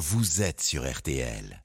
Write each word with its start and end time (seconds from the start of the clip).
vous 0.00 0.40
êtes 0.40 0.62
sur 0.62 0.90
RTL. 0.90 1.62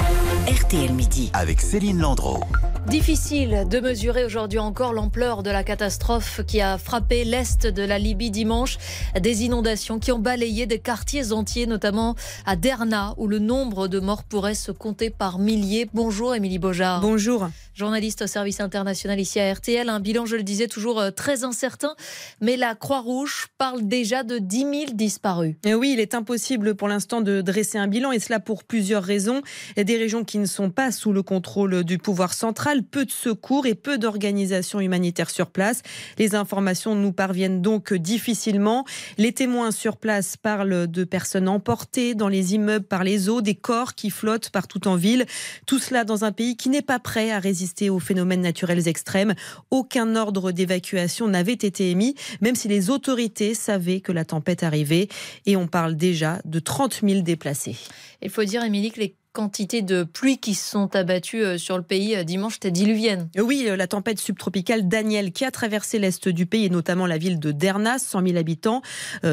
RTL 0.00 0.92
Midi. 0.92 1.30
Avec 1.32 1.60
Céline 1.60 2.00
Landreau. 2.00 2.40
Difficile 2.88 3.66
de 3.68 3.80
mesurer 3.80 4.24
aujourd'hui 4.24 4.60
encore 4.60 4.92
l'ampleur 4.92 5.42
de 5.42 5.50
la 5.50 5.64
catastrophe 5.64 6.40
qui 6.46 6.60
a 6.60 6.78
frappé 6.78 7.24
l'est 7.24 7.66
de 7.66 7.82
la 7.82 7.98
Libye 7.98 8.30
dimanche. 8.30 8.78
Des 9.20 9.42
inondations 9.44 9.98
qui 9.98 10.12
ont 10.12 10.20
balayé 10.20 10.66
des 10.66 10.78
quartiers 10.78 11.32
entiers, 11.32 11.66
notamment 11.66 12.14
à 12.44 12.54
Derna, 12.54 13.14
où 13.16 13.26
le 13.26 13.40
nombre 13.40 13.88
de 13.88 13.98
morts 13.98 14.22
pourrait 14.22 14.54
se 14.54 14.70
compter 14.70 15.10
par 15.10 15.40
milliers. 15.40 15.88
Bonjour 15.94 16.34
Émilie 16.34 16.60
Beaujard. 16.60 17.00
Bonjour. 17.00 17.48
Journaliste 17.74 18.22
au 18.22 18.26
service 18.26 18.60
international 18.60 19.18
ici 19.18 19.40
à 19.40 19.52
RTL. 19.52 19.88
Un 19.88 20.00
bilan, 20.00 20.24
je 20.24 20.36
le 20.36 20.42
disais, 20.42 20.68
toujours 20.68 21.00
euh, 21.00 21.10
très 21.10 21.44
incertain. 21.44 21.94
Mais 22.40 22.56
la 22.56 22.74
Croix-Rouge 22.74 23.48
parle 23.58 23.82
déjà 23.82 24.22
de 24.22 24.38
10 24.38 24.58
000 24.58 24.72
disparus. 24.94 25.56
Et 25.64 25.74
oui, 25.74 25.90
il 25.92 26.00
est 26.00 26.14
impossible 26.14 26.76
pour 26.76 26.88
l'instant 26.88 27.20
de 27.20 27.40
dresser 27.40 27.78
un 27.78 27.88
bilan, 27.88 28.12
et 28.12 28.20
cela 28.20 28.38
pour 28.38 28.64
plusieurs 28.64 29.02
raisons. 29.02 29.42
Des 29.86 29.98
régions 29.98 30.24
qui 30.24 30.38
ne 30.38 30.46
sont 30.46 30.70
pas 30.70 30.90
sous 30.90 31.12
le 31.12 31.22
contrôle 31.22 31.84
du 31.84 31.98
pouvoir 31.98 32.34
central, 32.34 32.82
peu 32.82 33.04
de 33.04 33.10
secours 33.12 33.66
et 33.66 33.76
peu 33.76 33.98
d'organisations 33.98 34.80
humanitaires 34.80 35.30
sur 35.30 35.46
place. 35.46 35.82
Les 36.18 36.34
informations 36.34 36.96
nous 36.96 37.12
parviennent 37.12 37.62
donc 37.62 37.94
difficilement. 37.94 38.84
Les 39.16 39.30
témoins 39.30 39.70
sur 39.70 39.96
place 39.96 40.36
parlent 40.36 40.88
de 40.88 41.04
personnes 41.04 41.48
emportées 41.48 42.16
dans 42.16 42.26
les 42.26 42.54
immeubles 42.54 42.84
par 42.84 43.04
les 43.04 43.28
eaux, 43.28 43.42
des 43.42 43.54
corps 43.54 43.94
qui 43.94 44.10
flottent 44.10 44.50
partout 44.50 44.88
en 44.88 44.96
ville. 44.96 45.24
Tout 45.66 45.78
cela 45.78 46.02
dans 46.02 46.24
un 46.24 46.32
pays 46.32 46.56
qui 46.56 46.68
n'est 46.68 46.82
pas 46.82 46.98
prêt 46.98 47.30
à 47.30 47.38
résister 47.38 47.88
aux 47.88 48.00
phénomènes 48.00 48.42
naturels 48.42 48.88
extrêmes. 48.88 49.34
Aucun 49.70 50.16
ordre 50.16 50.50
d'évacuation 50.50 51.28
n'avait 51.28 51.52
été 51.52 51.92
émis, 51.92 52.16
même 52.40 52.56
si 52.56 52.66
les 52.66 52.90
autorités 52.90 53.54
savaient 53.54 54.00
que 54.00 54.10
la 54.10 54.24
tempête 54.24 54.64
arrivait. 54.64 55.06
Et 55.46 55.56
on 55.56 55.68
parle 55.68 55.94
déjà 55.94 56.40
de 56.44 56.58
30 56.58 57.02
000 57.04 57.20
déplacés. 57.20 57.76
Il 58.20 58.30
faut 58.30 58.42
dire, 58.42 58.64
Émilie, 58.64 58.90
que 58.90 58.98
les 58.98 59.14
quantité 59.36 59.82
de 59.82 60.02
pluie 60.02 60.38
qui 60.38 60.54
se 60.54 60.70
sont 60.70 60.96
abattues 60.96 61.44
euh, 61.44 61.58
sur 61.58 61.76
le 61.76 61.82
pays 61.82 62.16
euh, 62.16 62.24
dimanche 62.24 62.56
était 62.56 62.70
diluvienne. 62.70 63.28
Oui, 63.36 63.66
euh, 63.68 63.76
la 63.76 63.86
tempête 63.86 64.18
subtropicale 64.18 64.88
Daniel 64.88 65.30
qui 65.30 65.44
a 65.44 65.50
traversé 65.50 65.98
l'est 65.98 66.26
du 66.26 66.46
pays 66.46 66.64
et 66.64 66.70
notamment 66.70 67.04
la 67.04 67.18
ville 67.18 67.38
de 67.38 67.52
Derna, 67.52 67.98
100 67.98 68.28
000 68.28 68.38
habitants, 68.38 68.80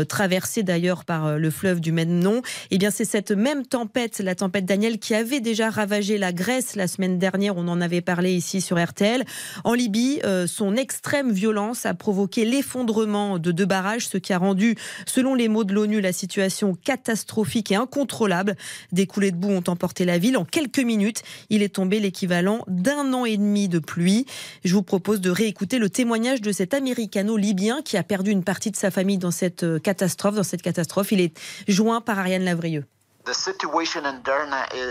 traversée 0.09 0.63
d'ailleurs 0.63 1.05
par 1.05 1.37
le 1.37 1.49
fleuve 1.49 1.79
du 1.79 1.91
même 1.91 2.19
nom. 2.19 2.41
Eh 2.69 2.77
bien, 2.77 2.91
c'est 2.91 3.05
cette 3.05 3.31
même 3.31 3.65
tempête, 3.65 4.19
la 4.19 4.35
tempête 4.35 4.65
Daniel, 4.65 4.99
qui 4.99 5.15
avait 5.15 5.39
déjà 5.39 5.69
ravagé 5.69 6.17
la 6.17 6.33
Grèce 6.33 6.75
la 6.75 6.87
semaine 6.87 7.17
dernière. 7.17 7.55
On 7.55 7.67
en 7.67 7.79
avait 7.79 8.01
parlé 8.01 8.33
ici 8.33 8.59
sur 8.59 8.83
RTL. 8.83 9.23
En 9.63 9.73
Libye, 9.73 10.21
son 10.47 10.75
extrême 10.75 11.31
violence 11.31 11.85
a 11.85 11.93
provoqué 11.93 12.45
l'effondrement 12.45 13.39
de 13.39 13.51
deux 13.51 13.65
barrages, 13.65 14.07
ce 14.07 14.17
qui 14.17 14.33
a 14.33 14.37
rendu, 14.37 14.75
selon 15.05 15.35
les 15.35 15.47
mots 15.47 15.63
de 15.63 15.73
l'ONU, 15.73 16.01
la 16.01 16.13
situation 16.13 16.75
catastrophique 16.75 17.71
et 17.71 17.75
incontrôlable. 17.75 18.55
Des 18.91 19.07
coulées 19.07 19.31
de 19.31 19.37
boue 19.37 19.51
ont 19.51 19.63
emporté 19.67 19.92
la 20.01 20.17
ville. 20.17 20.37
En 20.37 20.45
quelques 20.45 20.79
minutes, 20.79 21.21
il 21.49 21.61
est 21.61 21.75
tombé 21.75 21.99
l'équivalent 21.99 22.63
d'un 22.67 23.13
an 23.13 23.25
et 23.25 23.37
demi 23.37 23.69
de 23.69 23.79
pluie. 23.79 24.25
Je 24.63 24.73
vous 24.73 24.83
propose 24.83 25.21
de 25.21 25.29
réécouter 25.29 25.79
le 25.79 25.89
témoignage 25.89 26.41
de 26.41 26.51
cet 26.51 26.73
américano-libyen 26.73 27.81
qui 27.83 27.97
a 27.97 28.03
perdu 28.03 28.31
une 28.31 28.43
partie 28.43 28.71
de 28.71 28.75
sa 28.75 28.91
famille 28.91 29.17
dans 29.17 29.31
cette 29.31 29.63
euh, 29.63 29.79
catastrophe. 29.79 30.35
Dans 30.35 30.43
cette 30.43 30.61
catastrophe, 30.61 31.11
il 31.11 31.21
est 31.21 31.37
joint 31.67 32.01
par 32.01 32.19
Ariane 32.19 32.43
Lavrieux. 32.43 32.85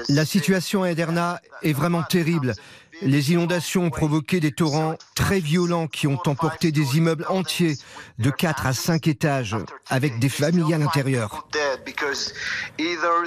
La 0.09 0.25
situation 0.25 0.83
à 0.83 0.95
Derna 0.95 1.41
est 1.63 1.73
vraiment 1.73 2.03
terrible. 2.03 2.55
Les 3.03 3.33
inondations 3.33 3.85
ont 3.85 3.91
provoqué 3.91 4.39
des 4.39 4.53
torrents 4.53 4.97
très 5.15 5.41
violents 5.41 5.87
qui 5.87 6.07
ont 6.07 6.21
emporté 6.27 6.73
des 6.73 6.97
immeubles 6.97 7.27
entiers 7.29 7.77
de 8.19 8.31
4 8.31 8.67
à 8.67 8.73
5 8.73 9.09
étages 9.09 9.57
avec 9.89 10.19
des 10.19 10.29
familles 10.29 10.73
à 10.73 10.79
l'intérieur. 10.79 11.49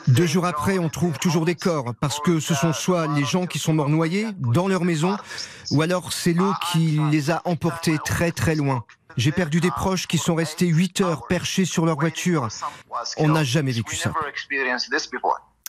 Deux 0.07 0.25
jours 0.25 0.45
après, 0.45 0.79
on 0.79 0.89
trouve 0.89 1.17
toujours 1.19 1.45
des 1.45 1.55
corps 1.55 1.93
parce 1.99 2.19
que 2.19 2.39
ce 2.39 2.53
sont 2.53 2.73
soit 2.73 3.07
les 3.07 3.25
gens 3.25 3.47
qui 3.47 3.59
sont 3.59 3.73
morts 3.73 3.89
noyés 3.89 4.27
dans 4.39 4.67
leur 4.67 4.83
maison 4.85 5.17
ou 5.71 5.81
alors 5.81 6.13
c'est 6.13 6.33
l'eau 6.33 6.53
qui 6.71 6.99
les 7.11 7.31
a 7.31 7.41
emportés 7.45 7.97
très 8.03 8.31
très 8.31 8.55
loin. 8.55 8.85
J'ai 9.17 9.31
perdu 9.31 9.59
des 9.59 9.71
proches 9.71 10.07
qui 10.07 10.17
sont 10.17 10.35
restés 10.35 10.67
8 10.67 11.01
heures 11.01 11.27
perchés 11.27 11.65
sur 11.65 11.85
leur 11.85 11.99
voiture. 11.99 12.49
On 13.17 13.29
n'a 13.29 13.43
jamais 13.43 13.71
vécu 13.71 13.95
ça. 13.95 14.11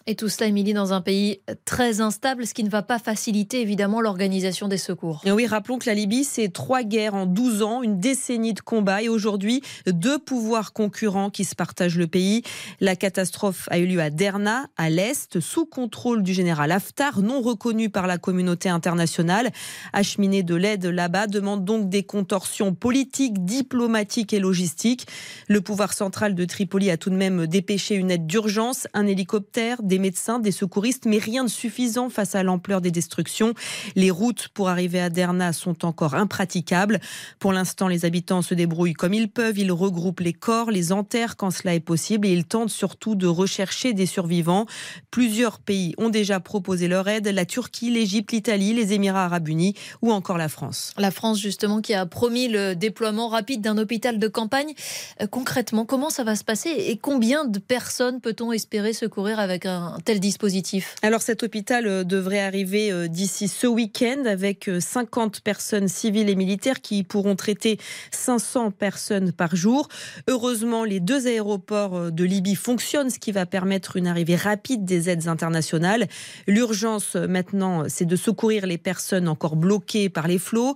Et 0.08 0.14
tout 0.14 0.28
cela, 0.28 0.46
Émilie, 0.46 0.72
dans 0.72 0.92
un 0.92 1.00
pays 1.00 1.40
très 1.64 2.00
instable, 2.00 2.46
ce 2.46 2.54
qui 2.54 2.62
ne 2.62 2.68
va 2.68 2.82
pas 2.82 3.00
faciliter 3.00 3.60
évidemment 3.60 4.00
l'organisation 4.00 4.68
des 4.68 4.78
secours. 4.78 5.20
Et 5.24 5.32
oui, 5.32 5.48
rappelons 5.48 5.78
que 5.78 5.86
la 5.86 5.94
Libye, 5.94 6.22
c'est 6.22 6.48
trois 6.48 6.84
guerres 6.84 7.16
en 7.16 7.26
12 7.26 7.62
ans, 7.64 7.82
une 7.82 7.98
décennie 7.98 8.54
de 8.54 8.60
combats 8.60 9.02
et 9.02 9.08
aujourd'hui, 9.08 9.62
deux 9.86 10.20
pouvoirs 10.20 10.72
concurrents 10.72 11.28
qui 11.30 11.44
se 11.44 11.56
partagent 11.56 11.98
le 11.98 12.06
pays. 12.06 12.42
La 12.80 12.94
catastrophe 12.94 13.68
a 13.72 13.78
eu 13.80 13.86
lieu 13.86 14.00
à 14.00 14.10
Derna, 14.10 14.68
à 14.76 14.90
l'est, 14.90 15.40
sous 15.40 15.66
contrôle 15.66 16.22
du 16.22 16.32
général 16.32 16.70
Haftar, 16.70 17.20
non 17.20 17.40
reconnu 17.40 17.90
par 17.90 18.06
la 18.06 18.16
communauté 18.16 18.68
internationale. 18.68 19.50
Acheminer 19.92 20.44
de 20.44 20.54
l'aide 20.54 20.86
là-bas 20.86 21.26
demande 21.26 21.64
donc 21.64 21.88
des 21.88 22.04
contorsions 22.04 22.74
politiques, 22.74 23.44
diplomatiques 23.44 24.32
et 24.32 24.38
logistiques. 24.38 25.08
Le 25.48 25.60
pouvoir 25.60 25.92
central 25.92 26.36
de 26.36 26.44
Tripoli 26.44 26.92
a 26.92 26.96
tout 26.96 27.10
de 27.10 27.16
même 27.16 27.48
dépêché 27.48 27.96
une 27.96 28.12
aide 28.12 28.28
d'urgence, 28.28 28.86
un 28.94 29.08
hélicoptère, 29.08 29.82
des 29.82 29.95
des 29.96 30.02
médecins, 30.02 30.38
des 30.38 30.52
secouristes, 30.52 31.06
mais 31.06 31.16
rien 31.16 31.42
de 31.42 31.48
suffisant 31.48 32.10
face 32.10 32.34
à 32.34 32.42
l'ampleur 32.42 32.82
des 32.82 32.90
destructions. 32.90 33.54
Les 33.94 34.10
routes 34.10 34.48
pour 34.48 34.68
arriver 34.68 35.00
à 35.00 35.08
Derna 35.08 35.54
sont 35.54 35.86
encore 35.86 36.14
impraticables. 36.14 37.00
Pour 37.38 37.54
l'instant, 37.54 37.88
les 37.88 38.04
habitants 38.04 38.42
se 38.42 38.52
débrouillent 38.52 38.92
comme 38.92 39.14
ils 39.14 39.30
peuvent. 39.30 39.58
Ils 39.58 39.72
regroupent 39.72 40.20
les 40.20 40.34
corps, 40.34 40.70
les 40.70 40.92
enterrent 40.92 41.38
quand 41.38 41.50
cela 41.50 41.74
est 41.74 41.80
possible 41.80 42.26
et 42.26 42.32
ils 42.32 42.44
tentent 42.44 42.68
surtout 42.68 43.14
de 43.14 43.26
rechercher 43.26 43.94
des 43.94 44.04
survivants. 44.04 44.66
Plusieurs 45.10 45.60
pays 45.60 45.94
ont 45.96 46.10
déjà 46.10 46.40
proposé 46.40 46.88
leur 46.88 47.08
aide 47.08 47.26
la 47.28 47.46
Turquie, 47.46 47.90
l'Égypte, 47.90 48.32
l'Italie, 48.32 48.74
les 48.74 48.92
Émirats 48.92 49.24
arabes 49.24 49.48
unis 49.48 49.72
ou 50.02 50.12
encore 50.12 50.36
la 50.36 50.50
France. 50.50 50.92
La 50.98 51.10
France, 51.10 51.40
justement, 51.40 51.80
qui 51.80 51.94
a 51.94 52.04
promis 52.04 52.48
le 52.48 52.74
déploiement 52.74 53.28
rapide 53.28 53.62
d'un 53.62 53.78
hôpital 53.78 54.18
de 54.18 54.28
campagne. 54.28 54.74
Euh, 55.22 55.26
concrètement, 55.26 55.86
comment 55.86 56.10
ça 56.10 56.22
va 56.22 56.36
se 56.36 56.44
passer 56.44 56.68
et 56.68 56.98
combien 56.98 57.46
de 57.46 57.58
personnes 57.58 58.20
peut-on 58.20 58.52
espérer 58.52 58.92
secourir 58.92 59.40
avec 59.40 59.64
un 59.64 59.85
tel 60.04 60.20
dispositif? 60.20 60.94
Alors 61.02 61.22
cet 61.22 61.42
hôpital 61.42 61.86
euh, 61.86 62.04
devrait 62.04 62.40
arriver 62.40 62.90
euh, 62.90 63.08
d'ici 63.08 63.48
ce 63.48 63.66
week-end 63.66 64.24
avec 64.26 64.70
50 64.78 65.36
euh, 65.36 65.40
personnes 65.42 65.88
civiles 65.88 66.28
et 66.28 66.34
militaires 66.34 66.80
qui 66.80 67.04
pourront 67.04 67.36
traiter 67.36 67.78
500 68.10 68.70
personnes 68.72 69.32
par 69.32 69.56
jour. 69.56 69.88
Heureusement, 70.28 70.84
les 70.84 71.00
deux 71.00 71.26
aéroports 71.26 72.10
de 72.10 72.24
Libye 72.24 72.54
fonctionnent, 72.54 73.10
ce 73.10 73.18
qui 73.18 73.32
va 73.32 73.46
permettre 73.46 73.96
une 73.96 74.06
arrivée 74.06 74.36
rapide 74.36 74.84
des 74.84 75.08
aides 75.08 75.28
internationales. 75.28 76.08
L'urgence 76.46 77.14
maintenant, 77.14 77.84
c'est 77.88 78.04
de 78.04 78.16
secourir 78.16 78.66
les 78.66 78.78
personnes 78.78 79.28
encore 79.28 79.56
bloquées 79.56 80.08
par 80.08 80.28
les 80.28 80.38
flots, 80.38 80.74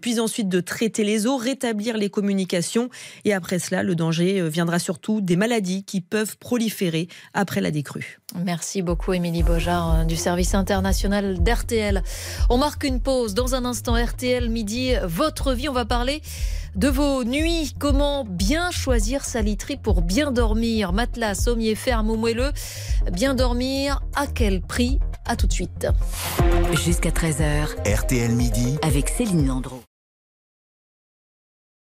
puis 0.00 0.20
ensuite 0.20 0.48
de 0.48 0.60
traiter 0.60 1.04
les 1.04 1.26
eaux, 1.26 1.36
rétablir 1.36 1.96
les 1.96 2.10
communications. 2.10 2.88
Et 3.24 3.32
après 3.32 3.58
cela, 3.58 3.82
le 3.82 3.94
danger 3.94 4.48
viendra 4.48 4.78
surtout 4.78 5.20
des 5.20 5.36
maladies 5.36 5.84
qui 5.84 6.00
peuvent 6.00 6.36
proliférer 6.38 7.08
après 7.34 7.60
la 7.60 7.70
décrue. 7.70 8.18
Merci 8.44 8.51
beaucoup, 8.82 9.12
Émilie 9.12 9.42
Bojard, 9.42 10.00
euh, 10.00 10.04
du 10.04 10.16
service 10.16 10.54
international 10.54 11.42
d'RTL. 11.42 12.02
On 12.50 12.58
marque 12.58 12.84
une 12.84 13.00
pause. 13.00 13.34
Dans 13.34 13.54
un 13.54 13.64
instant, 13.64 13.94
RTL 13.94 14.48
midi, 14.48 14.94
votre 15.04 15.52
vie. 15.52 15.68
On 15.68 15.72
va 15.72 15.84
parler 15.84 16.22
de 16.74 16.88
vos 16.88 17.24
nuits. 17.24 17.74
Comment 17.78 18.24
bien 18.24 18.70
choisir 18.70 19.24
sa 19.24 19.42
literie 19.42 19.76
pour 19.76 20.02
bien 20.02 20.32
dormir? 20.32 20.92
Matelas, 20.92 21.34
sommier 21.34 21.74
ferme 21.74 22.10
ou 22.10 22.16
moelleux. 22.16 22.52
Bien 23.12 23.34
dormir, 23.34 24.00
à 24.14 24.26
quel 24.26 24.60
prix? 24.60 24.98
À 25.26 25.36
tout 25.36 25.46
de 25.46 25.52
suite. 25.52 25.86
Jusqu'à 26.84 27.10
13h. 27.10 27.66
RTL 27.86 28.32
midi. 28.32 28.78
Avec 28.82 29.08
Céline 29.08 29.46
Landreau. 29.46 29.82